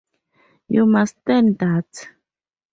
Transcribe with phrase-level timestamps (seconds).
[0.67, 2.09] You must stand that!